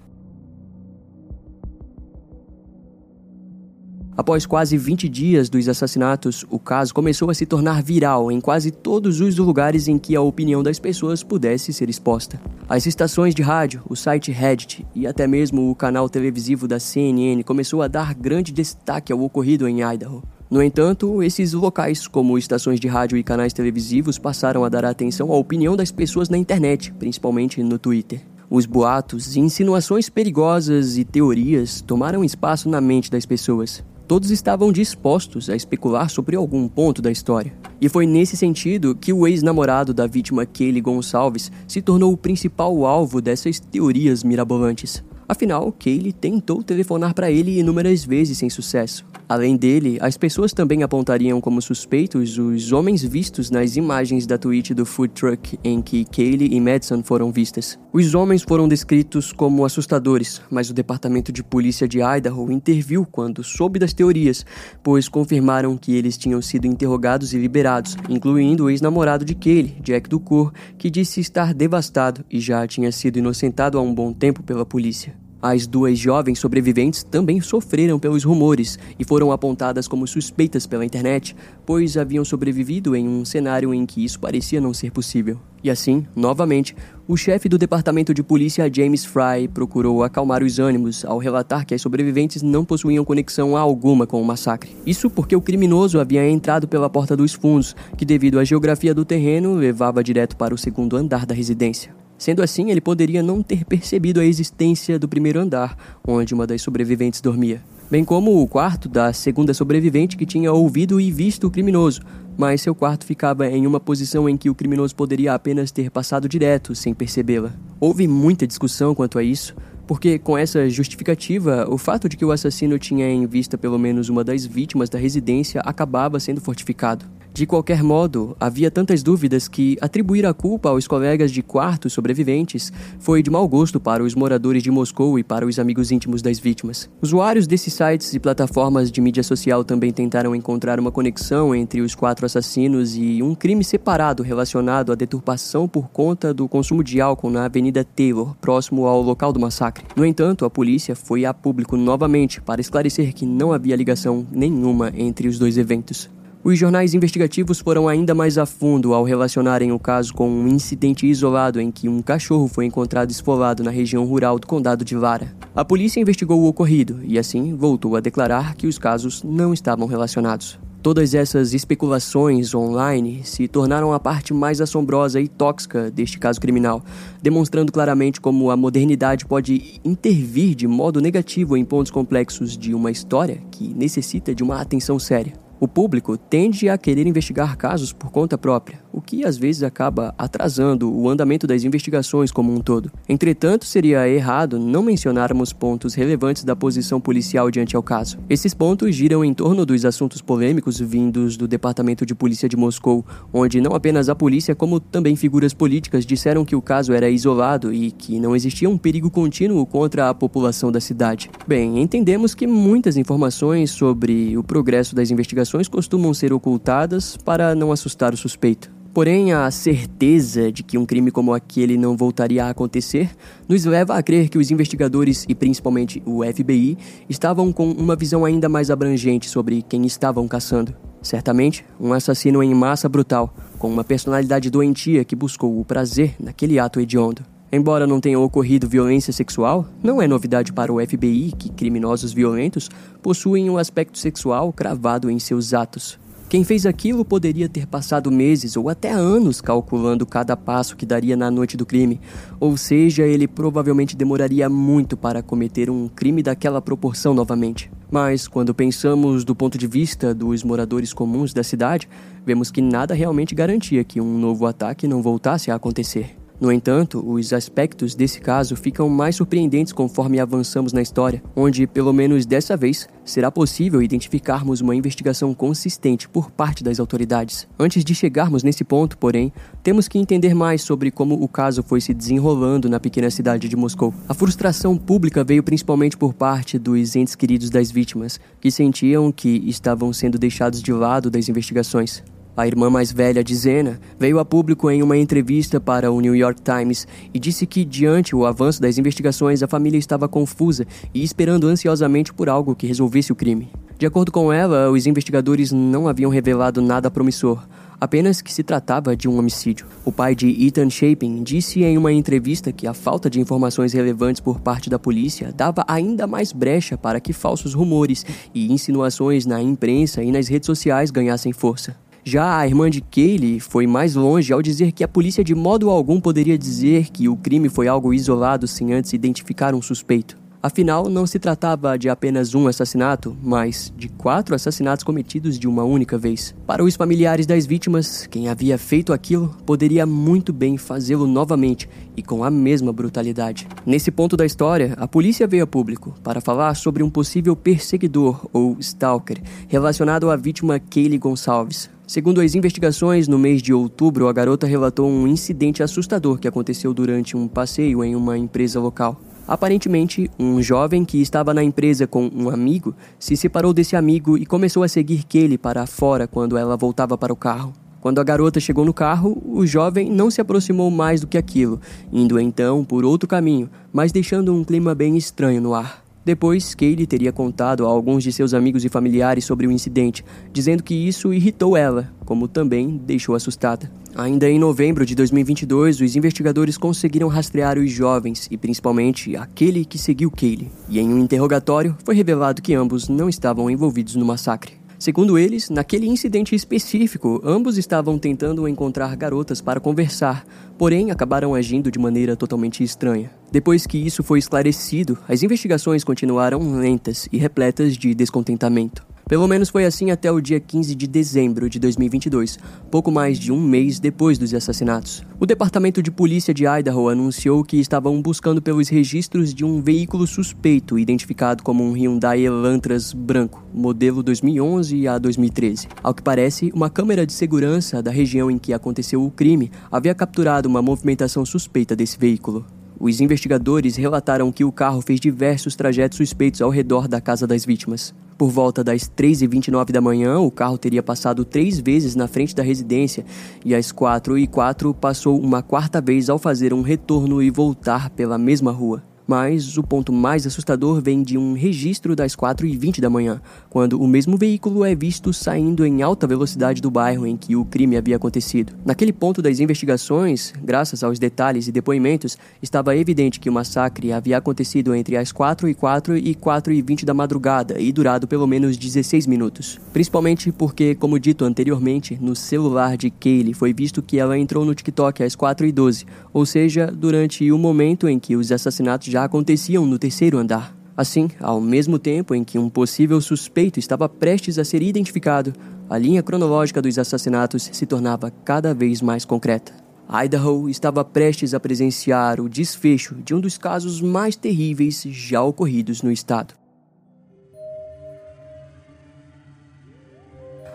[4.15, 8.71] Após quase 20 dias dos assassinatos, o caso começou a se tornar viral em quase
[8.71, 12.39] todos os lugares em que a opinião das pessoas pudesse ser exposta.
[12.69, 17.43] As estações de rádio, o site Reddit e até mesmo o canal televisivo da CNN
[17.43, 20.23] começou a dar grande destaque ao ocorrido em Idaho.
[20.51, 25.33] No entanto, esses locais, como estações de rádio e canais televisivos, passaram a dar atenção
[25.33, 28.21] à opinião das pessoas na internet, principalmente no Twitter.
[28.51, 33.83] Os boatos, insinuações perigosas e teorias tomaram espaço na mente das pessoas.
[34.07, 37.53] Todos estavam dispostos a especular sobre algum ponto da história.
[37.81, 42.85] E foi nesse sentido que o ex-namorado da vítima Kaylee Gonçalves se tornou o principal
[42.85, 45.03] alvo dessas teorias mirabolantes.
[45.29, 49.05] Afinal, Kaylee tentou telefonar para ele inúmeras vezes sem sucesso.
[49.29, 54.75] Além dele, as pessoas também apontariam como suspeitos os homens vistos nas imagens da tweet
[54.75, 57.79] do food truck em que Kaylee e Madison foram vistas.
[57.95, 63.43] Os homens foram descritos como assustadores, mas o Departamento de Polícia de Idaho interviu quando
[63.43, 64.45] soube das teorias,
[64.83, 70.11] pois confirmaram que eles tinham sido interrogados e liberados, incluindo o ex-namorado de Kaylee, Jack
[70.11, 74.67] Ducour, que disse estar devastado e já tinha sido inocentado há um bom tempo pela
[74.67, 75.22] polícia.
[75.43, 81.35] As duas jovens sobreviventes também sofreram pelos rumores e foram apontadas como suspeitas pela internet,
[81.67, 85.41] pois haviam sobrevivido em um cenário em que isso parecia não ser possível.
[85.61, 86.77] E assim, novamente,
[87.09, 91.75] o chefe do departamento de polícia James Fry procurou acalmar os ânimos ao relatar que
[91.75, 94.71] as sobreviventes não possuíam conexão alguma com o massacre.
[94.87, 99.05] Isso porque o criminoso havia entrado pela porta dos fundos, que devido à geografia do
[99.05, 102.02] terreno levava direto para o segundo andar da residência.
[102.23, 106.63] Sendo assim, ele poderia não ter percebido a existência do primeiro andar, onde uma das
[106.63, 111.51] sobreviventes dormia, bem como o quarto da segunda sobrevivente que tinha ouvido e visto o
[111.51, 112.01] criminoso,
[112.39, 116.29] mas seu quarto ficava em uma posição em que o criminoso poderia apenas ter passado
[116.29, 117.55] direto sem percebê-la.
[117.81, 122.31] Houve muita discussão quanto a isso, porque com essa justificativa, o fato de que o
[122.31, 127.05] assassino tinha em vista pelo menos uma das vítimas da residência acabava sendo fortificado.
[127.35, 132.71] De qualquer modo, havia tantas dúvidas que atribuir a culpa aos colegas de quarto sobreviventes
[132.99, 136.39] foi de mau gosto para os moradores de Moscou e para os amigos íntimos das
[136.39, 136.91] vítimas.
[137.01, 141.95] Usuários desses sites e plataformas de mídia social também tentaram encontrar uma conexão entre os
[141.95, 147.31] quatro assassinos e um crime separado relacionado à deturpação por conta do consumo de álcool
[147.31, 149.87] na Avenida Taylor, próximo ao local do massacre.
[149.97, 154.93] No entanto, a polícia foi a público novamente para esclarecer que não havia ligação nenhuma
[154.95, 156.11] entre os dois eventos.
[156.45, 161.07] Os jornais investigativos foram ainda mais a fundo ao relacionarem o caso com um incidente
[161.07, 165.33] isolado em que um cachorro foi encontrado esfolado na região rural do condado de Vara.
[165.55, 169.87] A polícia investigou o ocorrido e, assim, voltou a declarar que os casos não estavam
[169.87, 170.59] relacionados.
[170.83, 176.83] Todas essas especulações online se tornaram a parte mais assombrosa e tóxica deste caso criminal,
[177.23, 182.91] demonstrando claramente como a modernidade pode intervir de modo negativo em pontos complexos de uma
[182.91, 185.35] história que necessita de uma atenção séria.
[185.63, 190.13] O público tende a querer investigar casos por conta própria, o que às vezes acaba
[190.19, 192.91] atrasando o andamento das investigações como um todo.
[193.09, 198.19] Entretanto, seria errado não mencionarmos pontos relevantes da posição policial diante ao caso.
[198.29, 203.07] Esses pontos giram em torno dos assuntos polêmicos vindos do Departamento de Polícia de Moscou,
[203.33, 207.73] onde não apenas a polícia, como também figuras políticas disseram que o caso era isolado
[207.73, 211.31] e que não existia um perigo contínuo contra a população da cidade.
[211.47, 217.55] Bem, entendemos que muitas informações sobre o progresso das investigações informações costumam ser ocultadas para
[217.55, 218.71] não assustar o suspeito.
[218.95, 223.11] Porém, a certeza de que um crime como aquele não voltaria a acontecer
[223.47, 228.25] nos leva a crer que os investigadores e principalmente o FBI estavam com uma visão
[228.25, 230.75] ainda mais abrangente sobre quem estavam caçando.
[231.03, 236.59] Certamente, um assassino em massa brutal, com uma personalidade doentia que buscou o prazer naquele
[236.59, 237.32] ato hediondo.
[237.55, 242.71] Embora não tenha ocorrido violência sexual, não é novidade para o FBI que criminosos violentos
[243.03, 246.01] possuem um aspecto sexual cravado em seus atos.
[246.31, 251.15] Quem fez aquilo poderia ter passado meses ou até anos calculando cada passo que daria
[251.15, 252.01] na noite do crime,
[252.41, 257.71] ou seja, ele provavelmente demoraria muito para cometer um crime daquela proporção novamente.
[257.91, 261.87] Mas quando pensamos do ponto de vista dos moradores comuns da cidade,
[262.25, 266.22] vemos que nada realmente garantia que um novo ataque não voltasse a acontecer.
[266.43, 271.93] No entanto, os aspectos desse caso ficam mais surpreendentes conforme avançamos na história, onde, pelo
[271.93, 277.47] menos dessa vez, será possível identificarmos uma investigação consistente por parte das autoridades.
[277.57, 281.81] Antes de chegarmos nesse ponto, porém, temos que entender mais sobre como o caso foi
[281.81, 283.95] se desenrolando na pequena cidade de Moscou.
[284.09, 289.45] A frustração pública veio principalmente por parte dos entes queridos das vítimas, que sentiam que
[289.47, 292.03] estavam sendo deixados de lado das investigações.
[292.35, 296.17] A irmã mais velha de Zena veio a público em uma entrevista para o New
[296.17, 301.05] York Times e disse que, diante o avanço das investigações, a família estava confusa e
[301.05, 303.51] esperando ansiosamente por algo que resolvesse o crime.
[303.79, 307.47] De acordo com ela, os investigadores não haviam revelado nada promissor,
[307.79, 309.67] apenas que se tratava de um homicídio.
[309.85, 314.21] O pai de Ethan Shaping disse em uma entrevista que a falta de informações relevantes
[314.21, 319.43] por parte da polícia dava ainda mais brecha para que falsos rumores e insinuações na
[319.43, 321.77] imprensa e nas redes sociais ganhassem força.
[322.05, 325.71] Já a irmã de Kaylee foi mais longe ao dizer que a polícia de modo
[325.71, 330.21] algum poderia dizer que o crime foi algo isolado sem antes identificar um suspeito.
[330.43, 335.63] Afinal, não se tratava de apenas um assassinato, mas de quatro assassinatos cometidos de uma
[335.63, 336.35] única vez.
[336.45, 342.03] Para os familiares das vítimas, quem havia feito aquilo poderia muito bem fazê-lo novamente e
[342.03, 343.47] com a mesma brutalidade.
[343.65, 348.29] Nesse ponto da história, a polícia veio a público para falar sobre um possível perseguidor
[348.33, 354.13] ou stalker relacionado à vítima Kaylee Gonçalves, Segundo as investigações, no mês de outubro, a
[354.13, 359.01] garota relatou um incidente assustador que aconteceu durante um passeio em uma empresa local.
[359.27, 364.25] Aparentemente, um jovem que estava na empresa com um amigo se separou desse amigo e
[364.25, 367.53] começou a seguir Kelly para fora quando ela voltava para o carro.
[367.81, 371.61] Quando a garota chegou no carro, o jovem não se aproximou mais do que aquilo,
[371.93, 375.82] indo então por outro caminho, mas deixando um clima bem estranho no ar.
[376.05, 380.63] Depois, Kaylee teria contado a alguns de seus amigos e familiares sobre o incidente, dizendo
[380.63, 383.71] que isso irritou ela, como também deixou assustada.
[383.95, 389.79] Ainda em novembro de 2022, os investigadores conseguiram rastrear os jovens e principalmente aquele que
[389.79, 390.51] seguiu Kaylee.
[390.69, 394.62] E em um interrogatório, foi revelado que ambos não estavam envolvidos no massacre.
[394.83, 400.27] Segundo eles, naquele incidente específico, ambos estavam tentando encontrar garotas para conversar,
[400.59, 403.09] porém acabaram agindo de maneira totalmente estranha.
[403.31, 408.85] Depois que isso foi esclarecido, as investigações continuaram lentas e repletas de descontentamento.
[409.13, 412.39] Pelo menos foi assim até o dia 15 de dezembro de 2022,
[412.71, 415.05] pouco mais de um mês depois dos assassinatos.
[415.21, 420.07] O Departamento de Polícia de Idaho anunciou que estavam buscando pelos registros de um veículo
[420.07, 425.69] suspeito identificado como um Hyundai Elantras branco, modelo 2011 a 2013.
[425.83, 429.95] Ao que parece, uma câmera de segurança da região em que aconteceu o crime havia
[429.95, 432.47] capturado uma movimentação suspeita desse veículo.
[432.85, 437.45] Os investigadores relataram que o carro fez diversos trajetos suspeitos ao redor da casa das
[437.45, 437.95] vítimas.
[438.19, 442.43] Por volta das 3h29 da manhã, o carro teria passado três vezes na frente da
[442.43, 443.05] residência
[443.45, 448.51] e às 4h04 passou uma quarta vez ao fazer um retorno e voltar pela mesma
[448.51, 448.83] rua.
[449.13, 453.21] Mas o ponto mais assustador vem de um registro das 4h20 da manhã,
[453.51, 457.45] quando o mesmo veículo é visto saindo em alta velocidade do bairro em que o
[457.45, 458.55] crime havia acontecido.
[458.65, 464.17] Naquele ponto das investigações, graças aos detalhes e depoimentos, estava evidente que o massacre havia
[464.17, 468.27] acontecido entre as 4 e 4 e 4 e 20 da madrugada e durado pelo
[468.27, 469.61] menos 16 minutos.
[469.75, 474.55] Principalmente porque, como dito anteriormente, no celular de Kaylee foi visto que ela entrou no
[474.55, 479.02] TikTok às 4 e 12, ou seja, durante o momento em que os assassinatos já
[479.05, 480.57] aconteciam no terceiro andar.
[480.77, 485.33] Assim, ao mesmo tempo em que um possível suspeito estava prestes a ser identificado,
[485.69, 489.53] a linha cronológica dos assassinatos se tornava cada vez mais concreta.
[489.89, 495.83] Idaho estava prestes a presenciar o desfecho de um dos casos mais terríveis já ocorridos
[495.83, 496.42] no estado.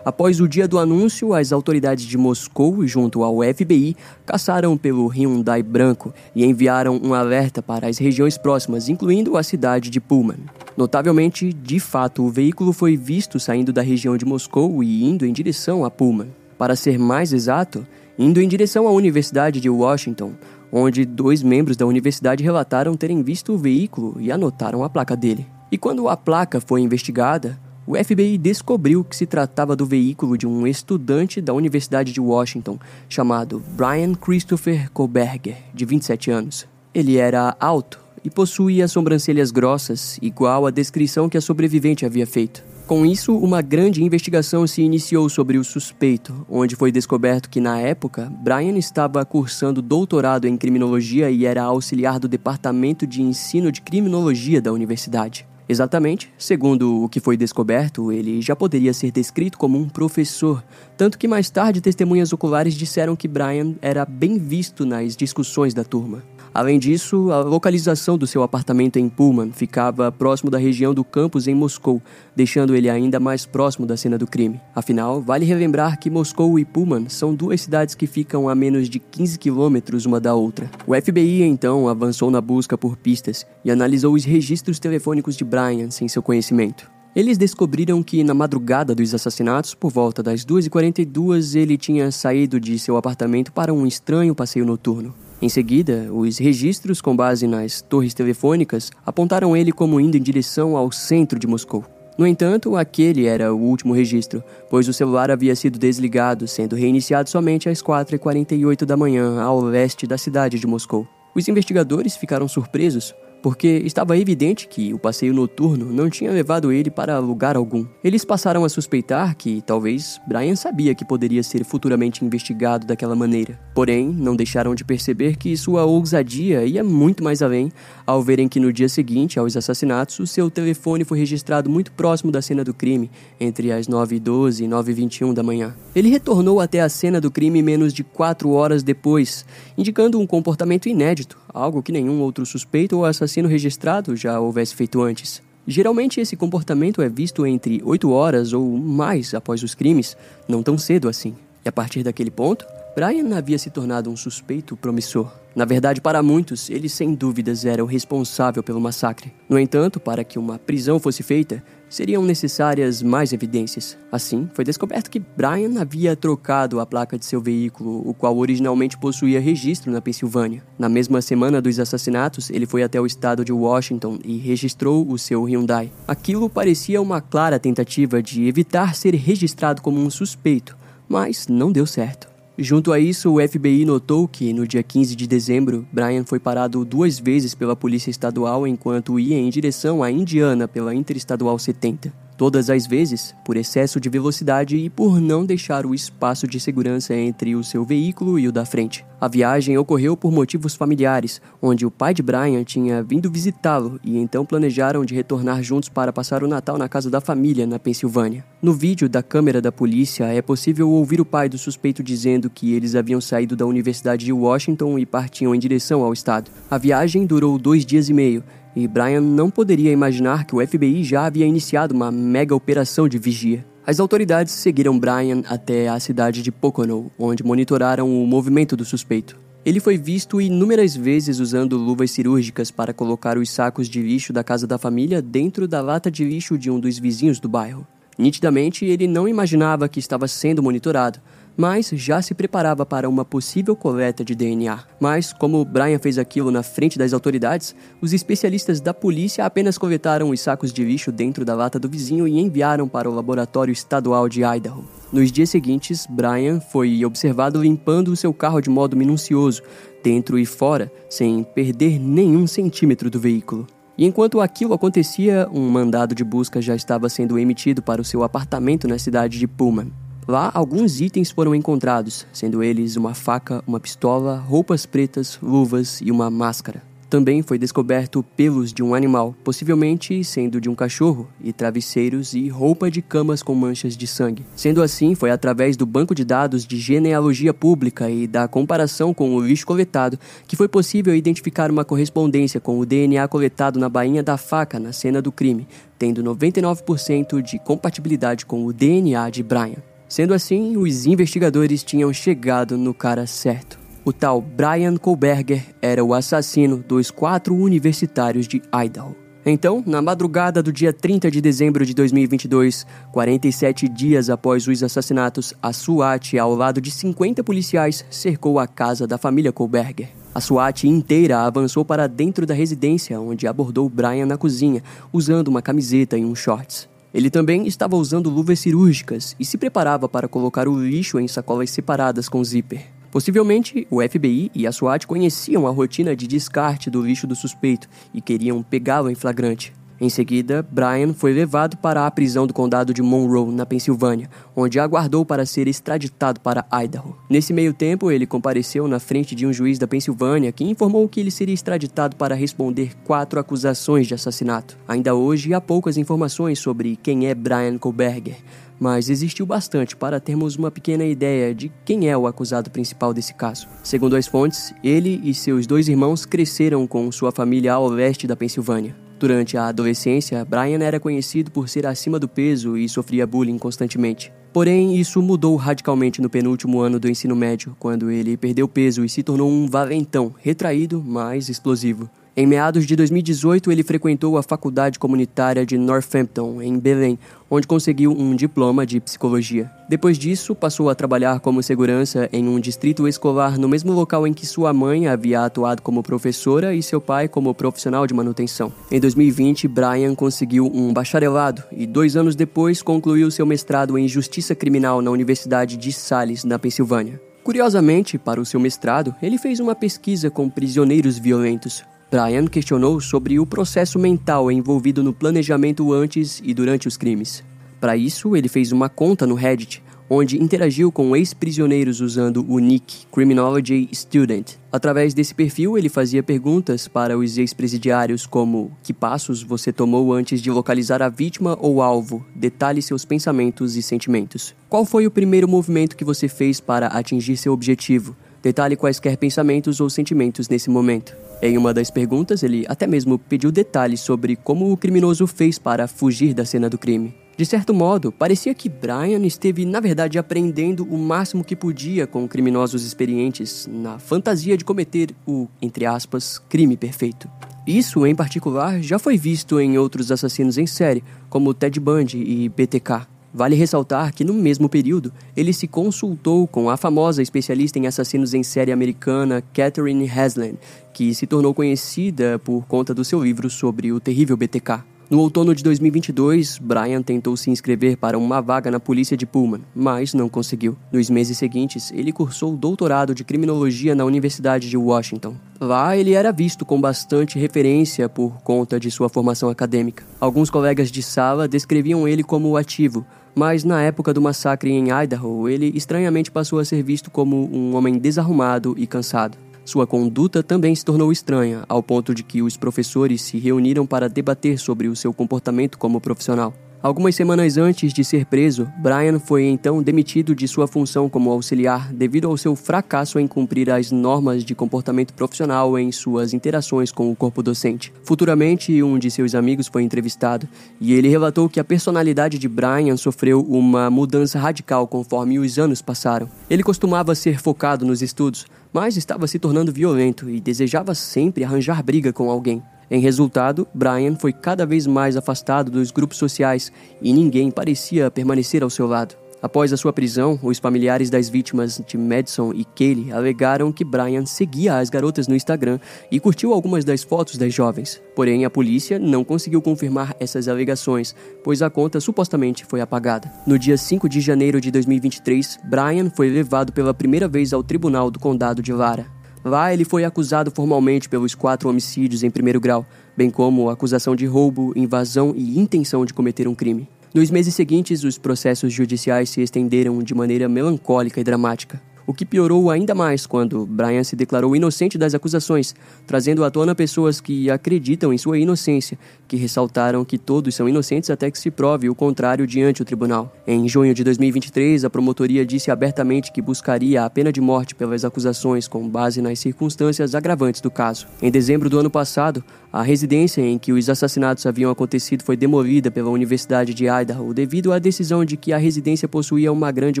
[0.04, 5.62] Após o dia do anúncio, as autoridades de Moscou, junto ao FBI, caçaram pelo Hyundai
[5.62, 10.38] branco e enviaram um alerta para as regiões próximas, incluindo a cidade de Pullman.
[10.76, 15.32] Notavelmente, de fato, o veículo foi visto saindo da região de Moscou e indo em
[15.32, 16.28] direção a Pullman.
[16.56, 17.86] Para ser mais exato,
[18.18, 20.32] indo em direção à Universidade de Washington,
[20.72, 25.46] onde dois membros da universidade relataram terem visto o veículo e anotaram a placa dele.
[25.70, 27.58] E quando a placa foi investigada,
[27.88, 32.78] o FBI descobriu que se tratava do veículo de um estudante da Universidade de Washington
[33.08, 36.68] chamado Brian Christopher Koberger, de 27 anos.
[36.92, 42.62] Ele era alto e possuía sobrancelhas grossas, igual à descrição que a sobrevivente havia feito.
[42.86, 47.80] Com isso, uma grande investigação se iniciou sobre o suspeito, onde foi descoberto que, na
[47.80, 53.80] época, Brian estava cursando doutorado em criminologia e era auxiliar do Departamento de Ensino de
[53.80, 55.46] Criminologia da universidade.
[55.68, 60.64] Exatamente, segundo o que foi descoberto, ele já poderia ser descrito como um professor,
[60.96, 65.84] tanto que mais tarde testemunhas oculares disseram que Brian era bem visto nas discussões da
[65.84, 66.22] turma.
[66.52, 71.46] Além disso, a localização do seu apartamento em Pullman ficava próximo da região do campus
[71.46, 72.02] em Moscou,
[72.34, 74.60] deixando ele ainda mais próximo da cena do crime.
[74.74, 78.98] Afinal, vale relembrar que Moscou e Pullman são duas cidades que ficam a menos de
[78.98, 80.70] 15 quilômetros uma da outra.
[80.86, 85.90] O FBI então avançou na busca por pistas e analisou os registros telefônicos de Brian
[85.90, 86.90] sem seu conhecimento.
[87.14, 92.78] Eles descobriram que na madrugada dos assassinatos, por volta das 2h42, ele tinha saído de
[92.78, 95.14] seu apartamento para um estranho passeio noturno.
[95.40, 100.76] Em seguida, os registros com base nas torres telefônicas apontaram ele como indo em direção
[100.76, 101.84] ao centro de Moscou.
[102.18, 107.30] No entanto, aquele era o último registro, pois o celular havia sido desligado, sendo reiniciado
[107.30, 111.06] somente às 4h48 da manhã, ao leste da cidade de Moscou.
[111.32, 116.90] Os investigadores ficaram surpresos porque estava evidente que o passeio noturno não tinha levado ele
[116.90, 117.86] para lugar algum.
[118.02, 123.58] Eles passaram a suspeitar que talvez Brian sabia que poderia ser futuramente investigado daquela maneira.
[123.74, 127.70] Porém, não deixaram de perceber que sua ousadia ia muito mais além
[128.06, 132.32] ao verem que no dia seguinte aos assassinatos, o seu telefone foi registrado muito próximo
[132.32, 135.74] da cena do crime, entre as 9h12 e 9h21 da manhã.
[135.94, 139.44] Ele retornou até a cena do crime menos de quatro horas depois,
[139.76, 145.00] indicando um comportamento inédito, algo que nenhum outro suspeito ou assassino registrado já houvesse feito
[145.02, 145.42] antes.
[145.66, 150.16] Geralmente esse comportamento é visto entre 8 horas ou mais após os crimes,
[150.48, 151.34] não tão cedo assim.
[151.64, 155.30] E a partir daquele ponto, Brian havia se tornado um suspeito promissor.
[155.58, 159.32] Na verdade, para muitos, ele sem dúvidas era o responsável pelo massacre.
[159.48, 163.98] No entanto, para que uma prisão fosse feita, seriam necessárias mais evidências.
[164.12, 168.96] Assim, foi descoberto que Brian havia trocado a placa de seu veículo, o qual originalmente
[168.96, 170.62] possuía registro na Pensilvânia.
[170.78, 175.18] Na mesma semana dos assassinatos, ele foi até o estado de Washington e registrou o
[175.18, 175.90] seu Hyundai.
[176.06, 181.84] Aquilo parecia uma clara tentativa de evitar ser registrado como um suspeito, mas não deu
[181.84, 182.27] certo.
[182.60, 186.84] Junto a isso, o FBI notou que, no dia 15 de dezembro, Brian foi parado
[186.84, 192.12] duas vezes pela Polícia Estadual enquanto ia em direção à Indiana pela Interestadual 70.
[192.38, 197.12] Todas as vezes, por excesso de velocidade e por não deixar o espaço de segurança
[197.12, 199.04] entre o seu veículo e o da frente.
[199.20, 204.16] A viagem ocorreu por motivos familiares, onde o pai de Brian tinha vindo visitá-lo e
[204.16, 208.44] então planejaram de retornar juntos para passar o Natal na casa da família, na Pensilvânia.
[208.62, 212.72] No vídeo da câmera da polícia, é possível ouvir o pai do suspeito dizendo que
[212.72, 216.52] eles haviam saído da Universidade de Washington e partiam em direção ao estado.
[216.70, 218.44] A viagem durou dois dias e meio
[218.78, 223.18] e Brian não poderia imaginar que o FBI já havia iniciado uma mega operação de
[223.18, 223.66] vigia.
[223.86, 229.36] As autoridades seguiram Brian até a cidade de Pocono, onde monitoraram o movimento do suspeito.
[229.64, 234.44] Ele foi visto inúmeras vezes usando luvas cirúrgicas para colocar os sacos de lixo da
[234.44, 237.86] casa da família dentro da lata de lixo de um dos vizinhos do bairro.
[238.16, 241.20] Nitidamente, ele não imaginava que estava sendo monitorado,
[241.58, 244.78] mas já se preparava para uma possível coleta de DNA.
[245.00, 250.30] Mas, como Brian fez aquilo na frente das autoridades, os especialistas da polícia apenas coletaram
[250.30, 254.28] os sacos de lixo dentro da lata do vizinho e enviaram para o laboratório estadual
[254.28, 254.84] de Idaho.
[255.12, 259.62] Nos dias seguintes, Brian foi observado limpando o seu carro de modo minucioso,
[260.00, 263.66] dentro e fora, sem perder nenhum centímetro do veículo.
[263.96, 268.22] E enquanto aquilo acontecia, um mandado de busca já estava sendo emitido para o seu
[268.22, 269.90] apartamento na cidade de Pullman.
[270.28, 276.10] Lá, alguns itens foram encontrados, sendo eles uma faca, uma pistola, roupas pretas, luvas e
[276.10, 276.82] uma máscara.
[277.08, 282.46] Também foi descoberto pelos de um animal, possivelmente sendo de um cachorro, e travesseiros e
[282.50, 284.44] roupa de camas com manchas de sangue.
[284.54, 289.34] Sendo assim, foi através do banco de dados de genealogia pública e da comparação com
[289.34, 294.22] o lixo coletado que foi possível identificar uma correspondência com o DNA coletado na bainha
[294.22, 295.66] da faca na cena do crime,
[295.98, 299.87] tendo 99% de compatibilidade com o DNA de Brian.
[300.08, 303.78] Sendo assim, os investigadores tinham chegado no cara certo.
[304.04, 309.14] O tal Brian Kohlberger era o assassino dos quatro universitários de Idaho.
[309.44, 315.54] Então, na madrugada do dia 30 de dezembro de 2022, 47 dias após os assassinatos,
[315.62, 320.10] a SWAT, ao lado de 50 policiais, cercou a casa da família Kohlberger.
[320.34, 324.82] A SWAT inteira avançou para dentro da residência, onde abordou Brian na cozinha,
[325.12, 326.88] usando uma camiseta e um shorts.
[327.12, 331.70] Ele também estava usando luvas cirúrgicas e se preparava para colocar o lixo em sacolas
[331.70, 332.86] separadas com zíper.
[333.10, 337.88] Possivelmente, o FBI e a SWAT conheciam a rotina de descarte do lixo do suspeito
[338.12, 339.72] e queriam pegá-lo em flagrante.
[340.00, 344.78] Em seguida, Brian foi levado para a prisão do condado de Monroe, na Pensilvânia, onde
[344.78, 347.16] aguardou para ser extraditado para Idaho.
[347.28, 351.18] Nesse meio tempo, ele compareceu na frente de um juiz da Pensilvânia que informou que
[351.18, 354.78] ele seria extraditado para responder quatro acusações de assassinato.
[354.86, 358.36] Ainda hoje, há poucas informações sobre quem é Brian Kohlberger,
[358.78, 363.34] mas existiu bastante para termos uma pequena ideia de quem é o acusado principal desse
[363.34, 363.66] caso.
[363.82, 368.36] Segundo as fontes, ele e seus dois irmãos cresceram com sua família ao leste da
[368.36, 369.07] Pensilvânia.
[369.18, 374.32] Durante a adolescência, Brian era conhecido por ser acima do peso e sofria bullying constantemente.
[374.52, 379.08] Porém, isso mudou radicalmente no penúltimo ano do ensino médio, quando ele perdeu peso e
[379.08, 382.08] se tornou um valentão, retraído, mas explosivo.
[382.38, 387.18] Em meados de 2018, ele frequentou a Faculdade Comunitária de Northampton, em Belém,
[387.50, 389.68] onde conseguiu um diploma de psicologia.
[389.88, 394.32] Depois disso, passou a trabalhar como segurança em um distrito escolar no mesmo local em
[394.32, 398.72] que sua mãe havia atuado como professora e seu pai como profissional de manutenção.
[398.88, 404.54] Em 2020, Brian conseguiu um bacharelado e, dois anos depois, concluiu seu mestrado em Justiça
[404.54, 407.20] Criminal na Universidade de Salles, na Pensilvânia.
[407.42, 413.38] Curiosamente, para o seu mestrado, ele fez uma pesquisa com prisioneiros violentos, Brian questionou sobre
[413.38, 417.44] o processo mental envolvido no planejamento antes e durante os crimes.
[417.78, 423.06] Para isso, ele fez uma conta no Reddit, onde interagiu com ex-prisioneiros usando o nick
[423.12, 424.54] Criminology Student.
[424.72, 430.40] Através desse perfil, ele fazia perguntas para os ex-presidiários como: que passos você tomou antes
[430.40, 432.24] de localizar a vítima ou alvo?
[432.34, 434.54] Detalhe seus pensamentos e sentimentos.
[434.66, 438.16] Qual foi o primeiro movimento que você fez para atingir seu objetivo?
[438.42, 441.16] Detalhe quaisquer pensamentos ou sentimentos nesse momento.
[441.40, 445.86] Em uma das perguntas, ele até mesmo pediu detalhes sobre como o criminoso fez para
[445.86, 447.14] fugir da cena do crime.
[447.36, 452.26] De certo modo, parecia que Brian esteve, na verdade, aprendendo o máximo que podia com
[452.26, 457.30] criminosos experientes na fantasia de cometer o, entre aspas, crime perfeito.
[457.64, 462.48] Isso, em particular, já foi visto em outros assassinos em série, como Ted Bundy e
[462.48, 463.06] BTK.
[463.32, 468.32] Vale ressaltar que no mesmo período, ele se consultou com a famosa especialista em assassinos
[468.32, 470.58] em série americana Catherine Hasland,
[470.94, 474.97] que se tornou conhecida por conta do seu livro sobre o terrível BTK.
[475.10, 479.62] No outono de 2022, Brian tentou se inscrever para uma vaga na polícia de Pullman,
[479.74, 480.76] mas não conseguiu.
[480.92, 485.34] Nos meses seguintes, ele cursou o doutorado de criminologia na Universidade de Washington.
[485.58, 490.04] Lá, ele era visto com bastante referência por conta de sua formação acadêmica.
[490.20, 495.48] Alguns colegas de sala descreviam ele como ativo, mas na época do massacre em Idaho,
[495.48, 499.38] ele estranhamente passou a ser visto como um homem desarrumado e cansado.
[499.68, 504.08] Sua conduta também se tornou estranha, ao ponto de que os professores se reuniram para
[504.08, 506.54] debater sobre o seu comportamento como profissional.
[506.80, 511.92] Algumas semanas antes de ser preso, Brian foi então demitido de sua função como auxiliar
[511.92, 517.10] devido ao seu fracasso em cumprir as normas de comportamento profissional em suas interações com
[517.10, 517.92] o corpo docente.
[518.04, 520.46] Futuramente, um de seus amigos foi entrevistado
[520.80, 525.82] e ele relatou que a personalidade de Brian sofreu uma mudança radical conforme os anos
[525.82, 526.30] passaram.
[526.48, 531.82] Ele costumava ser focado nos estudos, mas estava se tornando violento e desejava sempre arranjar
[531.82, 532.62] briga com alguém.
[532.90, 536.72] Em resultado, Brian foi cada vez mais afastado dos grupos sociais
[537.02, 539.14] e ninguém parecia permanecer ao seu lado.
[539.40, 544.26] Após a sua prisão, os familiares das vítimas de Madison e Kaylee alegaram que Brian
[544.26, 545.78] seguia as garotas no Instagram
[546.10, 548.02] e curtiu algumas das fotos das jovens.
[548.16, 551.14] Porém, a polícia não conseguiu confirmar essas alegações,
[551.44, 553.30] pois a conta supostamente foi apagada.
[553.46, 558.10] No dia 5 de janeiro de 2023, Brian foi levado pela primeira vez ao tribunal
[558.10, 559.17] do condado de Lara.
[559.44, 562.86] Lá, ele foi acusado formalmente pelos quatro homicídios em primeiro grau,
[563.16, 566.88] bem como acusação de roubo, invasão e intenção de cometer um crime.
[567.14, 572.24] Nos meses seguintes, os processos judiciais se estenderam de maneira melancólica e dramática o que
[572.24, 575.74] piorou ainda mais quando Brian se declarou inocente das acusações,
[576.06, 578.98] trazendo à tona pessoas que acreditam em sua inocência,
[579.28, 583.30] que ressaltaram que todos são inocentes até que se prove o contrário diante o tribunal.
[583.46, 588.06] Em junho de 2023, a promotoria disse abertamente que buscaria a pena de morte pelas
[588.06, 591.06] acusações com base nas circunstâncias agravantes do caso.
[591.20, 592.42] Em dezembro do ano passado,
[592.72, 597.70] a residência em que os assassinatos haviam acontecido foi demolida pela Universidade de Idaho devido
[597.70, 600.00] à decisão de que a residência possuía uma grande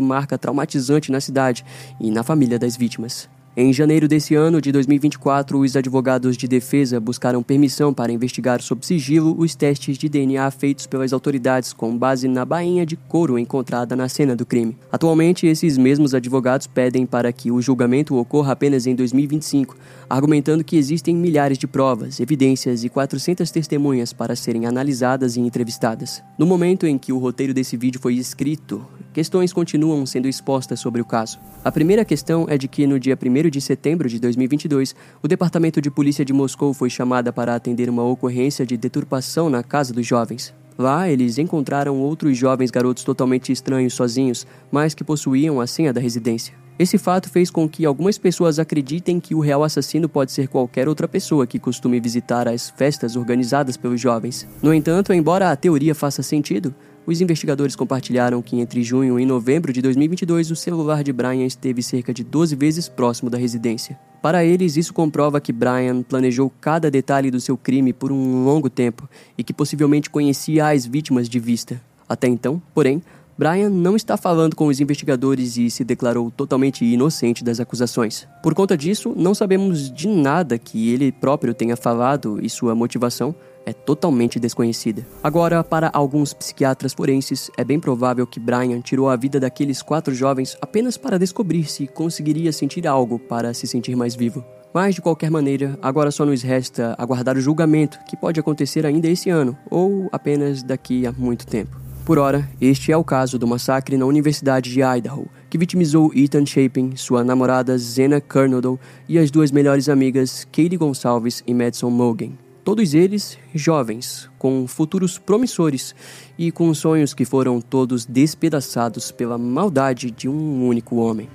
[0.00, 1.64] marca traumatizante na cidade
[2.00, 3.28] e na família das vítimas.
[3.60, 8.86] Em janeiro desse ano de 2024, os advogados de defesa buscaram permissão para investigar sob
[8.86, 13.96] sigilo os testes de DNA feitos pelas autoridades com base na bainha de couro encontrada
[13.96, 14.76] na cena do crime.
[14.92, 19.76] Atualmente, esses mesmos advogados pedem para que o julgamento ocorra apenas em 2025,
[20.08, 26.22] argumentando que existem milhares de provas, evidências e 400 testemunhas para serem analisadas e entrevistadas.
[26.38, 28.86] No momento em que o roteiro desse vídeo foi escrito,
[29.18, 31.40] questões continuam sendo expostas sobre o caso.
[31.64, 35.82] A primeira questão é de que no dia 1 de setembro de 2022, o Departamento
[35.82, 40.06] de Polícia de Moscou foi chamada para atender uma ocorrência de deturpação na casa dos
[40.06, 40.54] jovens.
[40.78, 46.00] Lá, eles encontraram outros jovens garotos totalmente estranhos sozinhos, mas que possuíam a senha da
[46.00, 46.54] residência.
[46.78, 50.88] Esse fato fez com que algumas pessoas acreditem que o real assassino pode ser qualquer
[50.88, 54.46] outra pessoa que costume visitar as festas organizadas pelos jovens.
[54.62, 56.72] No entanto, embora a teoria faça sentido,
[57.08, 61.82] os investigadores compartilharam que entre junho e novembro de 2022 o celular de Brian esteve
[61.82, 63.98] cerca de 12 vezes próximo da residência.
[64.20, 68.68] Para eles, isso comprova que Brian planejou cada detalhe do seu crime por um longo
[68.68, 71.80] tempo e que possivelmente conhecia as vítimas de vista.
[72.06, 73.02] Até então, porém,
[73.38, 78.28] Brian não está falando com os investigadores e se declarou totalmente inocente das acusações.
[78.42, 83.34] Por conta disso, não sabemos de nada que ele próprio tenha falado e sua motivação
[83.68, 85.06] é totalmente desconhecida.
[85.22, 90.14] Agora, para alguns psiquiatras forenses, é bem provável que Brian tirou a vida daqueles quatro
[90.14, 94.44] jovens apenas para descobrir se conseguiria sentir algo para se sentir mais vivo.
[94.72, 99.08] Mas, de qualquer maneira, agora só nos resta aguardar o julgamento, que pode acontecer ainda
[99.08, 101.88] esse ano, ou apenas daqui a muito tempo.
[102.04, 106.46] Por ora, este é o caso do massacre na Universidade de Idaho, que vitimizou Ethan
[106.46, 112.47] Chapin, sua namorada Zena Kernodle e as duas melhores amigas Katie Gonçalves e Madison Mogan.
[112.68, 115.94] Todos eles jovens, com futuros promissores
[116.36, 121.30] e com sonhos que foram todos despedaçados pela maldade de um único homem.